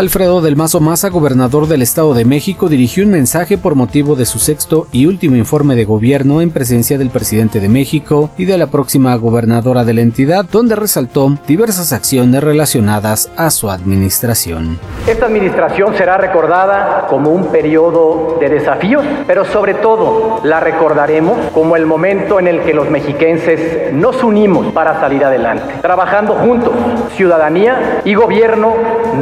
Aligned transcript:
Alfredo 0.00 0.40
del 0.40 0.56
Mazo 0.56 0.80
Maza, 0.80 1.10
gobernador 1.10 1.68
del 1.68 1.82
Estado 1.82 2.14
de 2.14 2.24
México, 2.24 2.70
dirigió 2.70 3.04
un 3.04 3.10
mensaje 3.10 3.58
por 3.58 3.74
motivo 3.74 4.16
de 4.16 4.24
su 4.24 4.38
sexto 4.38 4.86
y 4.92 5.04
último 5.04 5.36
informe 5.36 5.76
de 5.76 5.84
gobierno 5.84 6.40
en 6.40 6.50
presencia 6.52 6.96
del 6.96 7.10
presidente 7.10 7.60
de 7.60 7.68
México 7.68 8.30
y 8.38 8.46
de 8.46 8.56
la 8.56 8.68
próxima 8.68 9.14
gobernadora 9.16 9.84
de 9.84 9.92
la 9.92 10.00
entidad, 10.00 10.46
donde 10.50 10.74
resaltó 10.74 11.36
diversas 11.46 11.92
acciones 11.92 12.42
relacionadas 12.42 13.30
a 13.36 13.50
su 13.50 13.68
administración. 13.68 14.78
Esta 15.06 15.26
administración 15.26 15.94
será 15.94 16.16
recordada 16.16 17.06
como 17.06 17.30
un 17.30 17.48
periodo 17.48 18.38
de 18.40 18.48
desafíos, 18.48 19.04
pero 19.26 19.44
sobre 19.44 19.74
todo 19.74 20.40
la 20.44 20.60
recordaremos 20.60 21.50
como 21.52 21.76
el 21.76 21.84
momento 21.84 22.40
en 22.40 22.48
el 22.48 22.62
que 22.62 22.72
los 22.72 22.88
mexiquenses 22.88 23.92
nos 23.92 24.24
unimos 24.24 24.72
para 24.72 24.98
salir 24.98 25.22
adelante. 25.26 25.74
Trabajando 25.82 26.36
juntos, 26.36 26.72
ciudadanía 27.18 28.00
y 28.06 28.14
gobierno 28.14 28.72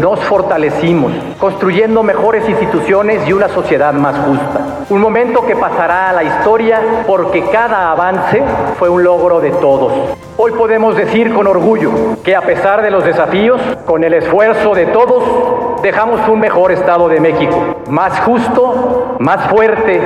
nos 0.01 0.21
fortalecemos 0.21 0.68
construyendo 1.39 2.03
mejores 2.03 2.49
instituciones 2.49 3.27
y 3.27 3.33
una 3.33 3.49
sociedad 3.49 3.93
más 3.93 4.17
justa. 4.27 4.85
Un 4.91 5.01
momento 5.01 5.47
que 5.47 5.57
pasará 5.57 6.11
a 6.11 6.13
la 6.13 6.25
historia 6.25 7.05
porque 7.07 7.45
cada 7.51 7.93
avance 7.93 8.43
fue 8.79 8.89
un 8.89 9.03
logro 9.03 9.41
de 9.41 9.51
todos. 9.51 9.93
Hoy 10.37 10.53
podemos 10.53 10.97
decir 10.97 11.35
con 11.35 11.47
orgullo 11.47 11.91
que 12.23 12.37
a 12.37 12.43
pesar 12.43 12.83
de 12.83 12.91
los 12.91 13.05
desafíos, 13.05 13.61
con 13.87 14.05
el 14.05 14.15
esfuerzo 14.15 14.75
de 14.75 14.87
todos, 14.87 15.83
dejamos 15.83 16.27
un 16.29 16.41
mejor 16.41 16.73
Estado 16.73 17.09
de 17.09 17.21
México, 17.21 17.77
más 17.89 18.21
justo, 18.21 19.17
más 19.19 19.49
fuerte 19.49 20.01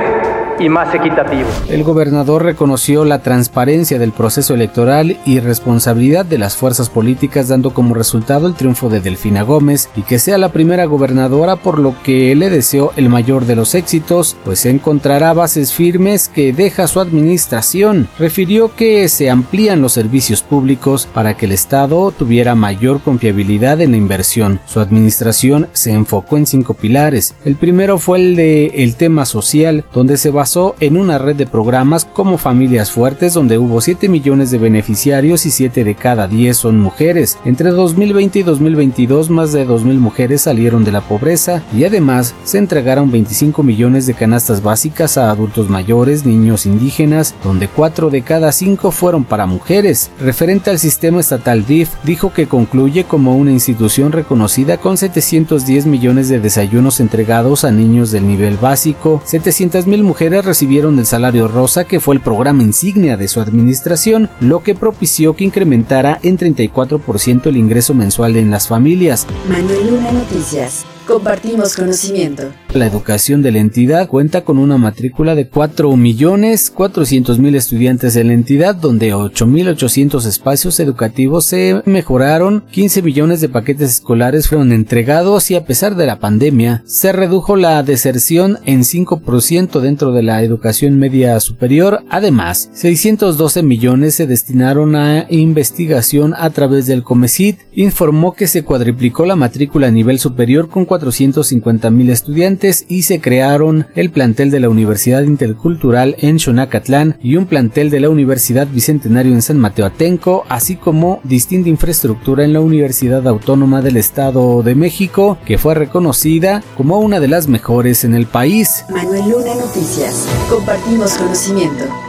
y 0.59 0.69
más 0.69 0.93
equitativo. 0.93 1.47
El 1.69 1.83
gobernador 1.83 2.43
reconoció 2.43 3.05
la 3.05 3.19
transparencia 3.19 3.99
del 3.99 4.11
proceso 4.11 4.53
electoral 4.53 5.17
y 5.25 5.39
responsabilidad 5.39 6.25
de 6.25 6.37
las 6.37 6.55
fuerzas 6.55 6.89
políticas 6.89 7.47
dando 7.47 7.73
como 7.73 7.95
resultado 7.95 8.47
el 8.47 8.55
triunfo 8.55 8.89
de 8.89 8.99
Delfina 8.99 9.43
Gómez 9.43 9.89
y 9.95 10.03
que 10.03 10.19
sea 10.19 10.37
la 10.37 10.49
primera 10.49 10.85
gobernadora 10.85 11.55
por 11.55 11.79
lo 11.79 11.95
que 12.03 12.35
le 12.35 12.49
deseó 12.49 12.91
el 12.95 13.09
mayor 13.09 13.45
de 13.45 13.55
los 13.55 13.75
éxitos, 13.75 14.35
pues 14.43 14.65
encontrará 14.65 15.33
bases 15.33 15.73
firmes 15.73 16.27
que 16.27 16.53
deja 16.53 16.87
su 16.87 16.99
administración. 16.99 18.07
Refirió 18.19 18.75
que 18.75 19.07
se 19.09 19.29
amplían 19.29 19.81
los 19.81 19.93
servicios 19.93 20.41
públicos 20.41 21.07
para 21.13 21.35
que 21.35 21.45
el 21.45 21.51
Estado 21.51 22.11
tuviera 22.11 22.55
mayor 22.55 23.01
confiabilidad 23.01 23.81
en 23.81 23.91
la 23.91 23.97
inversión. 23.97 24.59
Su 24.65 24.79
administración 24.79 25.67
se 25.73 25.91
enfocó 25.91 26.37
en 26.37 26.45
cinco 26.45 26.73
pilares. 26.73 27.35
El 27.45 27.55
primero 27.55 27.97
fue 27.97 28.19
el 28.19 28.35
de 28.35 28.67
el 28.83 28.95
tema 28.95 29.25
social, 29.25 29.85
donde 29.93 30.17
se 30.17 30.29
basó 30.43 30.75
en 30.81 30.97
una 30.97 31.19
red 31.19 31.37
de 31.37 31.47
programas 31.47 32.03
como 32.03 32.37
Familias 32.37 32.91
Fuertes, 32.91 33.33
donde 33.33 33.57
hubo 33.57 33.79
7 33.79 34.09
millones 34.09 34.51
de 34.51 34.57
beneficiarios 34.57 35.45
y 35.45 35.51
7 35.51 35.85
de 35.85 35.95
cada 35.95 36.27
10 36.27 36.57
son 36.57 36.81
mujeres. 36.81 37.37
Entre 37.45 37.69
2020 37.69 38.39
y 38.39 38.43
2022, 38.43 39.29
más 39.29 39.53
de 39.53 39.65
2.000 39.65 39.99
mujeres 39.99 40.41
salieron 40.41 40.83
de 40.83 40.91
la 40.91 40.99
pobreza 40.99 41.63
y 41.73 41.85
además 41.85 42.35
se 42.43 42.57
entregaron 42.57 43.09
25 43.09 43.63
millones 43.63 44.05
de 44.05 44.15
canastas 44.15 44.61
básicas 44.61 45.17
a 45.17 45.31
adultos 45.31 45.69
mayores, 45.69 46.25
niños 46.25 46.65
indígenas, 46.65 47.35
donde 47.41 47.69
4 47.69 48.09
de 48.09 48.23
cada 48.23 48.51
5 48.51 48.91
fueron 48.91 49.23
para 49.23 49.45
mujeres. 49.45 50.11
Referente 50.19 50.71
al 50.71 50.77
sistema 50.77 51.21
estatal 51.21 51.65
DIF, 51.65 51.89
dijo 52.03 52.33
que 52.33 52.47
concluye 52.47 53.05
como 53.05 53.37
una 53.37 53.51
institución 53.51 54.11
reconocida 54.11 54.75
con 54.75 54.97
710 54.97 55.85
millones 55.85 56.27
de 56.27 56.41
desayunos 56.41 56.99
entregados 56.99 57.63
a 57.63 57.71
niños 57.71 58.11
del 58.11 58.27
nivel 58.27 58.57
básico, 58.57 59.21
700 59.23 59.87
mil 59.87 60.03
mujeres 60.03 60.32
recibieron 60.41 60.99
el 60.99 61.05
salario 61.05 61.47
rosa 61.47 61.85
que 61.85 61.99
fue 61.99 62.15
el 62.15 62.21
programa 62.21 62.63
insignia 62.63 63.17
de 63.17 63.27
su 63.27 63.39
administración, 63.41 64.29
lo 64.39 64.63
que 64.63 64.75
propició 64.75 65.35
que 65.35 65.43
incrementara 65.43 66.19
en 66.23 66.37
34% 66.37 67.47
el 67.47 67.57
ingreso 67.57 67.93
mensual 67.93 68.35
en 68.35 68.51
las 68.51 68.67
familias. 68.67 69.27
Manuel 69.47 69.87
Luna 69.87 70.11
Noticias. 70.11 70.85
Compartimos 71.07 71.75
conocimiento. 71.75 72.43
La 72.73 72.87
educación 72.87 73.41
de 73.43 73.51
la 73.51 73.59
entidad 73.59 74.07
cuenta 74.07 74.43
con 74.43 74.57
una 74.57 74.77
matrícula 74.77 75.35
de 75.35 75.51
4.400.000 75.51 77.55
estudiantes 77.55 78.15
en 78.15 78.29
la 78.29 78.33
entidad, 78.33 78.73
donde 78.73 79.13
8.800 79.13 80.25
espacios 80.25 80.79
educativos 80.79 81.45
se 81.45 81.83
mejoraron, 81.85 82.63
15 82.71 83.03
millones 83.03 83.41
de 83.41 83.49
paquetes 83.49 83.91
escolares 83.91 84.47
fueron 84.47 84.71
entregados 84.71 85.51
y 85.51 85.55
a 85.55 85.65
pesar 85.65 85.95
de 85.95 86.07
la 86.07 86.19
pandemia, 86.19 86.81
se 86.85 87.11
redujo 87.11 87.57
la 87.57 87.83
deserción 87.83 88.57
en 88.65 88.81
5% 88.81 89.81
dentro 89.81 90.13
de 90.13 90.23
la 90.23 90.41
educación 90.41 90.97
media 90.97 91.39
superior. 91.41 92.03
Además, 92.09 92.71
612 92.73 93.61
millones 93.61 94.15
se 94.15 94.25
destinaron 94.25 94.95
a 94.95 95.27
investigación 95.29 96.33
a 96.35 96.49
través 96.49 96.87
del 96.87 97.03
Comesit. 97.03 97.59
Informó 97.73 98.33
que 98.33 98.47
se 98.47 98.63
cuadriplicó 98.63 99.27
la 99.27 99.35
matrícula 99.35 99.87
a 99.87 99.91
nivel 99.91 100.17
superior 100.17 100.69
con 100.69 100.85
450 100.99 101.89
mil 101.89 102.11
estudiantes 102.11 102.85
y 102.87 103.01
se 103.01 103.19
crearon 103.19 103.87
el 103.95 104.11
plantel 104.11 104.51
de 104.51 104.59
la 104.59 104.69
Universidad 104.69 105.23
Intercultural 105.23 106.15
en 106.19 106.37
Xonacatlán 106.37 107.17
y 107.19 107.35
un 107.35 107.47
plantel 107.47 107.89
de 107.89 107.99
la 107.99 108.09
Universidad 108.09 108.67
Bicentenario 108.67 109.33
en 109.33 109.41
San 109.41 109.57
Mateo 109.57 109.87
Atenco, 109.87 110.45
así 110.49 110.75
como 110.75 111.19
distinta 111.23 111.69
infraestructura 111.69 112.43
en 112.43 112.53
la 112.53 112.61
Universidad 112.61 113.27
Autónoma 113.27 113.81
del 113.81 113.97
Estado 113.97 114.61
de 114.61 114.75
México, 114.75 115.39
que 115.45 115.57
fue 115.57 115.73
reconocida 115.73 116.63
como 116.77 116.99
una 116.99 117.19
de 117.19 117.27
las 117.27 117.47
mejores 117.47 118.03
en 118.03 118.13
el 118.13 118.27
país. 118.27 118.85
Manuel 118.91 119.31
Luna 119.31 119.55
Noticias. 119.55 120.27
Compartimos 120.47 121.13
conocimiento. 121.13 122.02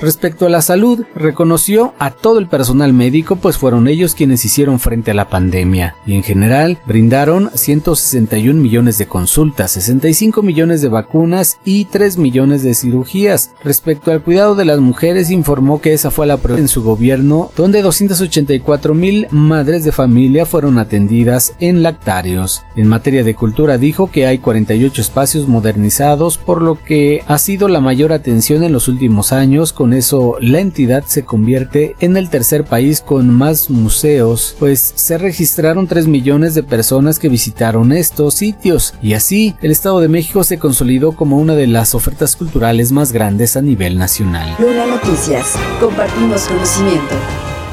Respecto 0.00 0.46
a 0.46 0.48
la 0.48 0.62
salud, 0.62 1.04
reconoció 1.16 1.92
a 1.98 2.12
todo 2.12 2.38
el 2.38 2.46
personal 2.46 2.92
médico, 2.92 3.34
pues 3.34 3.58
fueron 3.58 3.88
ellos 3.88 4.14
quienes 4.14 4.44
hicieron 4.44 4.78
frente 4.78 5.10
a 5.10 5.14
la 5.14 5.28
pandemia 5.28 5.96
y 6.06 6.14
en 6.14 6.22
general 6.22 6.78
brindaron 6.86 7.50
161 7.52 8.60
millones 8.60 8.98
de 8.98 9.08
consultas, 9.08 9.72
65 9.72 10.42
millones 10.42 10.82
de 10.82 10.88
vacunas 10.88 11.58
y 11.64 11.86
3 11.86 12.16
millones 12.16 12.62
de 12.62 12.74
cirugías. 12.74 13.50
Respecto 13.64 14.12
al 14.12 14.22
cuidado 14.22 14.54
de 14.54 14.64
las 14.64 14.78
mujeres, 14.78 15.30
informó 15.30 15.80
que 15.80 15.94
esa 15.94 16.12
fue 16.12 16.28
la 16.28 16.36
prueba 16.36 16.60
en 16.60 16.68
su 16.68 16.84
gobierno, 16.84 17.50
donde 17.56 17.82
284 17.82 18.94
mil 18.94 19.26
madres 19.32 19.82
de 19.82 19.90
familia 19.90 20.46
fueron 20.46 20.78
atendidas 20.78 21.54
en 21.58 21.82
lactarios. 21.82 22.62
En 22.76 22.86
materia 22.86 23.24
de 23.24 23.34
cultura 23.34 23.78
dijo 23.78 24.12
que 24.12 24.26
hay 24.26 24.38
48 24.38 25.00
espacios 25.00 25.48
modernizados, 25.48 26.38
por 26.38 26.62
lo 26.62 26.78
que 26.80 27.24
ha 27.26 27.38
sido 27.38 27.66
la 27.66 27.80
mayor 27.80 28.12
atención 28.12 28.62
en 28.62 28.72
los 28.72 28.86
últimos 28.86 29.32
años 29.32 29.72
con 29.72 29.87
eso 29.92 30.36
la 30.40 30.60
entidad 30.60 31.04
se 31.06 31.24
convierte 31.24 31.96
en 32.00 32.16
el 32.16 32.30
tercer 32.30 32.64
país 32.64 33.00
con 33.00 33.30
más 33.30 33.70
museos, 33.70 34.56
pues 34.58 34.92
se 34.94 35.18
registraron 35.18 35.86
3 35.86 36.06
millones 36.06 36.54
de 36.54 36.62
personas 36.62 37.18
que 37.18 37.28
visitaron 37.28 37.92
estos 37.92 38.34
sitios 38.34 38.94
y 39.02 39.14
así 39.14 39.54
el 39.62 39.70
Estado 39.70 40.00
de 40.00 40.08
México 40.08 40.44
se 40.44 40.58
consolidó 40.58 41.12
como 41.12 41.38
una 41.38 41.54
de 41.54 41.66
las 41.66 41.94
ofertas 41.94 42.36
culturales 42.36 42.92
más 42.92 43.12
grandes 43.12 43.56
a 43.56 43.62
nivel 43.62 43.98
nacional. 43.98 44.56
Luna 44.58 44.86
Noticias, 44.86 45.54
compartimos 45.80 46.42
conocimiento. 46.42 47.14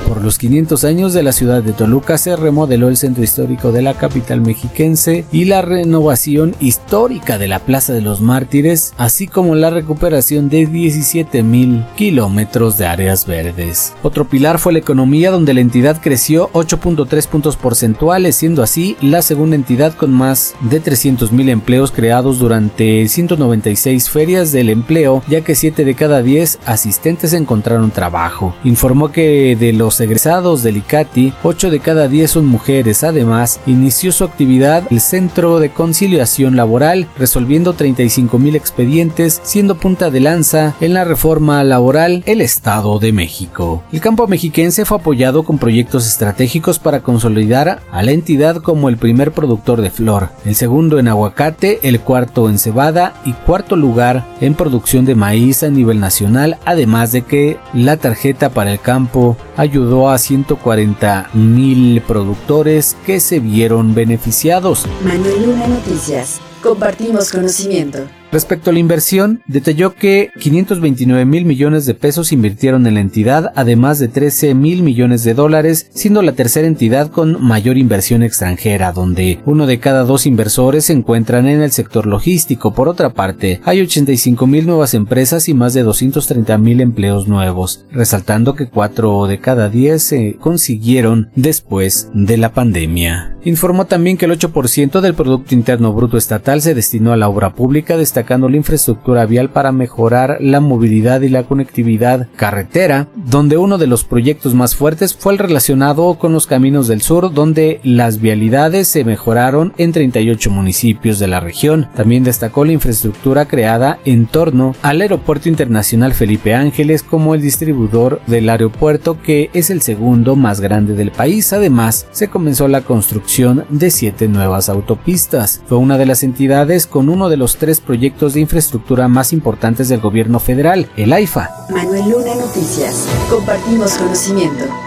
Por 0.08 0.24
los 0.24 0.38
500 0.38 0.84
años 0.84 1.14
de 1.14 1.24
la 1.24 1.32
ciudad 1.32 1.64
de 1.64 1.74
Toluca 1.74 2.20
se 2.20 2.36
remodeló 2.36 2.90
el 2.90 2.98
centro 2.98 3.24
histórico 3.24 3.72
de 3.72 3.82
la 3.82 3.96
capital 3.96 4.40
mexiquense 4.40 5.26
y 5.32 5.46
la 5.46 5.64
renovación 5.64 6.56
histórica 6.60 7.40
de 7.40 7.48
la 7.48 7.60
Plaza 7.60 7.92
de 7.92 8.02
los 8.02 8.22
Mártires, 8.22 8.94
así 8.98 9.28
como 9.28 9.56
la 9.56 9.72
recuperación 9.72 10.48
de 10.48 10.68
17.000 10.68 11.94
kilómetros 11.96 12.78
de 12.78 12.86
áreas 12.86 13.26
verdes. 13.26 13.94
Otro 14.04 14.26
pilar 14.26 14.60
fue 14.60 14.74
la 14.74 14.80
economía 14.80 15.32
donde 15.32 15.56
la 15.56 15.62
entidad 15.62 16.00
creció 16.00 16.52
8.3 16.54 17.28
puntos 17.28 17.58
porcentuales, 17.58 18.36
siendo 18.36 18.62
así 18.62 18.96
la 19.02 19.24
segunda 19.24 19.56
entidad 19.56 19.96
con 19.96 20.14
más 20.14 20.54
de 20.70 20.84
300.000 20.84 21.50
empleos 21.50 21.92
creados 21.92 22.38
durante 22.38 23.08
196 23.08 24.10
ferias 24.10 24.52
del 24.52 24.70
empleo, 24.70 25.24
ya 25.28 25.42
que 25.42 25.56
7 25.56 25.84
de 25.84 25.96
cada 25.96 26.22
10 26.22 26.60
asistentes 26.66 27.34
encontraron 27.34 27.90
trabajo. 27.90 28.56
Informó 28.64 29.12
que 29.12 29.56
de 29.56 29.74
los 29.74 29.95
egresados 30.02 30.64
del 30.64 30.78
ICATI, 30.78 31.34
8 31.44 31.70
de 31.70 31.80
cada 31.80 32.08
10 32.08 32.32
son 32.32 32.46
mujeres. 32.46 33.04
Además, 33.04 33.60
inició 33.66 34.12
su 34.12 34.24
actividad 34.24 34.84
el 34.90 35.02
Centro 35.02 35.60
de 35.60 35.70
Conciliación 35.72 36.56
Laboral, 36.56 37.08
resolviendo 37.18 37.74
35 37.74 38.38
mil 38.40 38.56
expedientes, 38.56 39.42
siendo 39.44 39.76
punta 39.76 40.10
de 40.10 40.20
lanza 40.20 40.76
en 40.82 40.94
la 40.94 41.04
reforma 41.04 41.64
laboral 41.64 42.24
el 42.26 42.42
Estado 42.42 43.00
de 43.00 43.12
México. 43.12 43.84
El 43.92 44.02
campo 44.02 44.28
mexiquense 44.28 44.86
fue 44.86 44.98
apoyado 44.98 45.44
con 45.44 45.58
proyectos 45.58 46.08
estratégicos 46.08 46.80
para 46.80 47.02
consolidar 47.02 47.82
a 47.92 48.04
la 48.04 48.12
entidad 48.12 48.58
como 48.58 48.90
el 48.90 48.98
primer 48.98 49.32
productor 49.32 49.82
de 49.82 49.92
flor, 49.92 50.30
el 50.46 50.56
segundo 50.56 51.00
en 51.00 51.08
aguacate, 51.08 51.80
el 51.84 52.00
cuarto 52.00 52.50
en 52.50 52.60
cebada 52.60 53.14
y 53.26 53.34
cuarto 53.34 53.76
lugar 53.76 54.26
en 54.42 54.56
producción 54.56 55.06
de 55.06 55.16
maíz 55.16 55.64
a 55.64 55.70
nivel 55.70 56.00
nacional, 56.00 56.58
además 56.66 57.12
de 57.12 57.22
que 57.24 57.58
la 57.74 57.98
tarjeta 57.98 58.50
para 58.50 58.72
el 58.72 58.80
campo 58.80 59.38
ayudó 59.58 59.85
a 60.10 60.18
140 60.18 61.30
mil 61.34 62.02
productores 62.02 62.98
que 63.06 63.20
se 63.20 63.40
vieron 63.40 63.94
beneficiados. 63.94 64.86
Manuel 65.04 65.46
Luna 65.46 65.68
Noticias. 65.68 66.42
Compartimos 66.64 67.32
conocimiento. 67.32 68.00
Respecto 68.36 68.70
a 68.70 68.74
la 68.74 68.80
inversión, 68.80 69.42
detalló 69.48 69.96
que 69.96 70.30
529 70.42 71.24
mil 71.24 71.46
millones 71.46 71.86
de 71.86 71.94
pesos 71.94 72.34
invirtieron 72.34 72.86
en 72.86 72.96
la 72.96 73.00
entidad, 73.00 73.54
además 73.56 73.98
de 73.98 74.10
13 74.10 74.54
mil 74.56 74.84
millones 74.84 75.24
de 75.24 75.34
dólares, 75.34 75.90
siendo 75.94 76.22
la 76.22 76.34
tercera 76.34 76.68
entidad 76.68 77.10
con 77.10 77.42
mayor 77.42 77.78
inversión 77.78 78.24
extranjera, 78.24 78.92
donde 78.92 79.40
uno 79.46 79.68
de 79.68 79.80
cada 79.80 80.04
dos 80.04 80.26
inversores 80.26 80.84
se 80.84 80.92
encuentran 80.92 81.48
en 81.48 81.62
el 81.62 81.72
sector 81.72 82.08
logístico. 82.08 82.74
Por 82.74 82.90
otra 82.90 83.14
parte, 83.14 83.62
hay 83.64 83.80
85 83.80 84.48
mil 84.48 84.68
nuevas 84.68 84.96
empresas 84.96 85.48
y 85.48 85.54
más 85.54 85.74
de 85.74 85.84
230 85.84 86.58
mil 86.58 86.82
empleos 86.82 87.30
nuevos, 87.30 87.86
resaltando 87.90 88.54
que 88.54 88.68
4 88.68 89.28
de 89.28 89.40
cada 89.40 89.70
10 89.70 90.04
se 90.04 90.36
consiguieron 90.42 91.30
después 91.38 92.10
de 92.14 92.36
la 92.36 92.52
pandemia. 92.52 93.38
Informó 93.46 93.86
también 93.86 94.18
que 94.18 94.26
el 94.26 94.38
8% 94.38 95.00
del 95.00 95.14
Producto 95.14 95.54
Interno 95.54 95.94
Bruto 95.94 96.18
Estatal 96.18 96.62
se 96.62 96.74
destinó 96.74 97.14
a 97.14 97.16
la 97.16 97.30
obra 97.30 97.54
pública, 97.54 97.96
destacando 97.96 98.25
la 98.26 98.58
infraestructura 98.58 99.26
vial 99.26 99.50
para 99.50 99.72
mejorar 99.72 100.38
la 100.42 100.60
movilidad 100.60 101.22
y 101.22 101.30
la 101.30 101.44
conectividad 101.44 102.28
carretera, 102.36 103.08
donde 103.16 103.58
uno 103.58 103.78
de 103.78 103.88
los 103.88 104.04
proyectos 104.04 104.54
más 104.54 104.76
fuertes 104.76 105.14
fue 105.14 105.34
el 105.34 105.40
relacionado 105.40 106.16
con 106.16 106.34
los 106.34 106.48
caminos 106.48 106.88
del 106.88 107.02
sur, 107.02 107.34
donde 107.34 107.80
las 107.84 108.20
vialidades 108.20 108.88
se 108.88 109.06
mejoraron 109.06 109.74
en 109.78 109.92
38 109.92 110.50
municipios 110.50 111.20
de 111.20 111.28
la 111.28 111.40
región. 111.40 111.88
También 111.96 112.24
destacó 112.24 112.66
la 112.66 112.74
infraestructura 112.74 113.46
creada 113.46 114.00
en 114.06 114.26
torno 114.26 114.76
al 114.82 115.02
Aeropuerto 115.02 115.48
Internacional 115.48 116.14
Felipe 116.14 116.54
Ángeles 116.54 117.04
como 117.04 117.36
el 117.36 117.42
distribuidor 117.42 118.22
del 118.28 118.50
aeropuerto 118.50 119.22
que 119.22 119.50
es 119.54 119.70
el 119.70 119.82
segundo 119.82 120.36
más 120.36 120.62
grande 120.62 120.94
del 120.94 121.12
país. 121.12 121.54
Además, 121.54 122.08
se 122.12 122.28
comenzó 122.28 122.68
la 122.68 122.82
construcción 122.82 123.66
de 123.70 123.92
siete 123.92 124.28
nuevas 124.28 124.68
autopistas. 124.70 125.62
Fue 125.68 125.78
una 125.78 125.98
de 125.98 126.06
las 126.06 126.24
entidades 126.24 126.88
con 126.88 127.10
uno 127.10 127.30
de 127.30 127.38
los 127.38 127.58
tres 127.58 127.80
proyectos 127.82 128.05
de 128.34 128.40
infraestructura 128.40 129.08
más 129.08 129.34
importantes 129.34 129.90
del 129.90 130.00
gobierno 130.00 130.40
federal, 130.40 130.90
el 130.96 131.14
AIFA. 131.14 131.50
Manuel 131.70 132.10
Luna 132.10 132.36
Noticias. 132.36 133.08
Compartimos 133.30 133.94
conocimiento. 133.96 134.85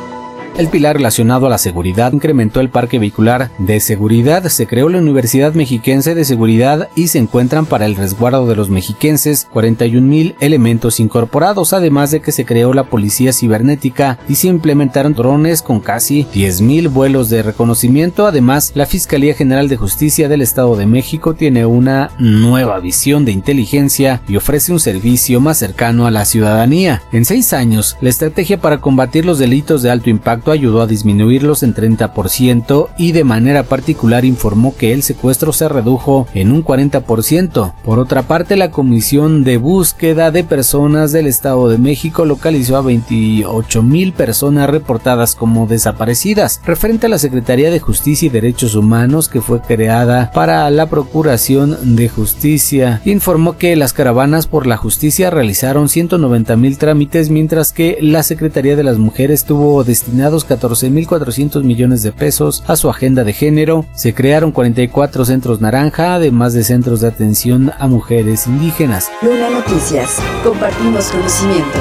El 0.58 0.66
pilar 0.66 0.96
relacionado 0.96 1.46
a 1.46 1.50
la 1.50 1.56
seguridad 1.56 2.12
incrementó 2.12 2.58
el 2.58 2.68
parque 2.68 2.98
vehicular 2.98 3.52
de 3.58 3.78
seguridad, 3.78 4.42
se 4.48 4.66
creó 4.66 4.88
la 4.88 4.98
Universidad 4.98 5.54
Mexiquense 5.54 6.16
de 6.16 6.24
Seguridad 6.24 6.88
y 6.96 7.06
se 7.06 7.18
encuentran 7.18 7.64
para 7.64 7.86
el 7.86 7.94
resguardo 7.94 8.44
de 8.44 8.56
los 8.56 8.68
mexiquenses 8.68 9.48
41.000 9.54 10.34
elementos 10.40 10.98
incorporados, 10.98 11.74
además 11.74 12.10
de 12.10 12.18
que 12.18 12.32
se 12.32 12.44
creó 12.44 12.74
la 12.74 12.90
Policía 12.90 13.32
Cibernética 13.32 14.18
y 14.28 14.34
se 14.34 14.48
implementaron 14.48 15.14
drones 15.14 15.62
con 15.62 15.78
casi 15.78 16.24
10.000 16.34 16.90
vuelos 16.90 17.30
de 17.30 17.44
reconocimiento. 17.44 18.26
Además, 18.26 18.72
la 18.74 18.86
Fiscalía 18.86 19.34
General 19.34 19.68
de 19.68 19.76
Justicia 19.76 20.28
del 20.28 20.42
Estado 20.42 20.74
de 20.74 20.86
México 20.86 21.34
tiene 21.34 21.66
una 21.66 22.10
nueva 22.18 22.80
visión 22.80 23.24
de 23.24 23.30
inteligencia 23.30 24.22
y 24.26 24.34
ofrece 24.34 24.72
un 24.72 24.80
servicio 24.80 25.40
más 25.40 25.56
cercano 25.56 26.08
a 26.08 26.10
la 26.10 26.24
ciudadanía. 26.24 27.00
En 27.12 27.24
seis 27.24 27.52
años, 27.52 27.96
la 28.00 28.10
estrategia 28.10 28.60
para 28.60 28.80
combatir 28.80 29.24
los 29.24 29.38
delitos 29.38 29.82
de 29.82 29.92
alto 29.92 30.10
impacto 30.10 30.47
ayudó 30.52 30.82
a 30.82 30.86
disminuirlos 30.86 31.62
en 31.62 31.74
30% 31.74 32.88
y 32.96 33.12
de 33.12 33.24
manera 33.24 33.62
particular 33.62 34.24
informó 34.24 34.76
que 34.76 34.92
el 34.92 35.02
secuestro 35.02 35.52
se 35.52 35.68
redujo 35.68 36.26
en 36.34 36.52
un 36.52 36.64
40%. 36.64 37.74
Por 37.84 37.98
otra 37.98 38.22
parte, 38.22 38.56
la 38.56 38.70
Comisión 38.70 39.44
de 39.44 39.56
Búsqueda 39.56 40.30
de 40.30 40.44
Personas 40.44 41.12
del 41.12 41.26
Estado 41.26 41.68
de 41.68 41.78
México 41.78 42.24
localizó 42.24 42.76
a 42.76 42.82
28 42.82 43.82
mil 43.82 44.12
personas 44.12 44.70
reportadas 44.70 45.34
como 45.34 45.66
desaparecidas. 45.66 46.60
Referente 46.64 47.06
a 47.06 47.10
la 47.10 47.18
Secretaría 47.18 47.70
de 47.70 47.80
Justicia 47.80 48.26
y 48.26 48.30
Derechos 48.30 48.74
Humanos 48.74 49.28
que 49.28 49.40
fue 49.40 49.60
creada 49.60 50.30
para 50.32 50.68
la 50.70 50.86
Procuración 50.86 51.96
de 51.96 52.08
Justicia, 52.08 53.00
informó 53.04 53.56
que 53.56 53.76
las 53.76 53.92
caravanas 53.92 54.46
por 54.46 54.66
la 54.66 54.76
justicia 54.76 55.30
realizaron 55.30 55.88
190 55.88 56.56
mil 56.56 56.78
trámites 56.78 57.30
mientras 57.30 57.72
que 57.72 57.98
la 58.00 58.22
Secretaría 58.22 58.76
de 58.76 58.84
las 58.84 58.98
Mujeres 58.98 59.44
tuvo 59.44 59.84
destinados 60.28 60.46
14.400 60.82 61.62
millones 61.62 62.02
de 62.02 62.12
pesos 62.12 62.62
a 62.66 62.76
su 62.76 62.90
agenda 62.90 63.24
de 63.24 63.32
género, 63.32 63.86
se 63.94 64.14
crearon 64.14 64.52
44 64.52 65.24
centros 65.24 65.60
naranja, 65.60 66.14
además 66.14 66.52
de 66.52 66.64
centros 66.64 67.00
de 67.00 67.08
atención 67.08 67.72
a 67.78 67.86
mujeres 67.86 68.46
indígenas. 68.46 69.10
Luna 69.22 69.50
Noticias, 69.50 70.18
compartimos 70.44 71.10
conocimiento. 71.10 71.78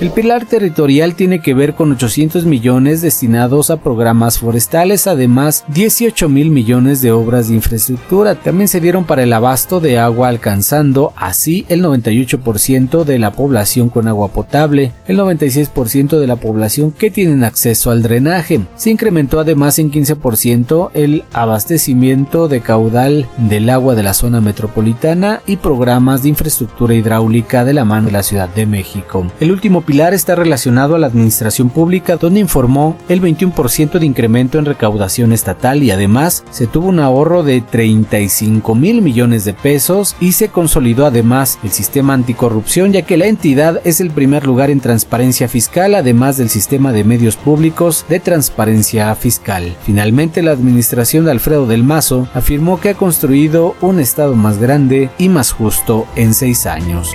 El 0.00 0.12
pilar 0.12 0.46
territorial 0.46 1.16
tiene 1.16 1.40
que 1.40 1.54
ver 1.54 1.74
con 1.74 1.90
800 1.90 2.44
millones 2.44 3.02
destinados 3.02 3.68
a 3.68 3.78
programas 3.78 4.38
forestales, 4.38 5.08
además 5.08 5.64
18 5.74 6.28
mil 6.28 6.50
millones 6.50 7.02
de 7.02 7.10
obras 7.10 7.48
de 7.48 7.56
infraestructura. 7.56 8.36
También 8.36 8.68
se 8.68 8.80
dieron 8.80 9.02
para 9.02 9.24
el 9.24 9.32
abasto 9.32 9.80
de 9.80 9.98
agua, 9.98 10.28
alcanzando 10.28 11.12
así 11.16 11.66
el 11.68 11.82
98% 11.82 13.02
de 13.02 13.18
la 13.18 13.32
población 13.32 13.88
con 13.88 14.06
agua 14.06 14.28
potable, 14.28 14.92
el 15.08 15.18
96% 15.18 16.20
de 16.20 16.26
la 16.28 16.36
población 16.36 16.92
que 16.92 17.10
tienen 17.10 17.42
acceso 17.42 17.90
al 17.90 18.00
drenaje. 18.00 18.60
Se 18.76 18.90
incrementó 18.90 19.40
además 19.40 19.80
en 19.80 19.90
15% 19.90 20.90
el 20.94 21.24
abastecimiento 21.32 22.46
de 22.46 22.60
caudal 22.60 23.26
del 23.36 23.68
agua 23.68 23.96
de 23.96 24.04
la 24.04 24.14
zona 24.14 24.40
metropolitana 24.40 25.42
y 25.44 25.56
programas 25.56 26.22
de 26.22 26.28
infraestructura 26.28 26.94
hidráulica 26.94 27.64
de 27.64 27.72
la 27.72 27.84
mano 27.84 28.06
de 28.06 28.12
la 28.12 28.22
Ciudad 28.22 28.48
de 28.48 28.64
México. 28.64 29.26
El 29.40 29.50
último 29.50 29.87
pilar 29.88 30.12
está 30.12 30.34
relacionado 30.34 30.94
a 30.94 30.98
la 30.98 31.06
administración 31.06 31.70
pública, 31.70 32.18
donde 32.18 32.40
informó 32.40 32.98
el 33.08 33.22
21% 33.22 33.98
de 33.98 34.04
incremento 34.04 34.58
en 34.58 34.66
recaudación 34.66 35.32
estatal 35.32 35.82
y 35.82 35.90
además 35.90 36.44
se 36.50 36.66
tuvo 36.66 36.88
un 36.88 37.00
ahorro 37.00 37.42
de 37.42 37.62
35 37.62 38.74
mil 38.74 39.00
millones 39.00 39.46
de 39.46 39.54
pesos 39.54 40.14
y 40.20 40.32
se 40.32 40.50
consolidó 40.50 41.06
además 41.06 41.58
el 41.64 41.70
sistema 41.70 42.12
anticorrupción, 42.12 42.92
ya 42.92 43.00
que 43.00 43.16
la 43.16 43.28
entidad 43.28 43.80
es 43.84 44.02
el 44.02 44.10
primer 44.10 44.46
lugar 44.46 44.68
en 44.68 44.80
transparencia 44.80 45.48
fiscal, 45.48 45.94
además 45.94 46.36
del 46.36 46.50
sistema 46.50 46.92
de 46.92 47.04
medios 47.04 47.36
públicos 47.36 48.04
de 48.10 48.20
transparencia 48.20 49.14
fiscal. 49.14 49.74
Finalmente, 49.86 50.42
la 50.42 50.52
administración 50.52 51.24
de 51.24 51.30
Alfredo 51.30 51.66
del 51.66 51.82
Mazo 51.82 52.28
afirmó 52.34 52.78
que 52.78 52.90
ha 52.90 52.94
construido 52.94 53.74
un 53.80 54.00
Estado 54.00 54.34
más 54.34 54.58
grande 54.58 55.08
y 55.16 55.30
más 55.30 55.52
justo 55.52 56.06
en 56.14 56.34
seis 56.34 56.66
años. 56.66 57.10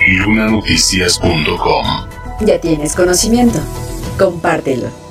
Ya 2.40 2.60
tienes 2.60 2.94
conocimiento. 2.94 3.58
Compártelo. 4.18 5.03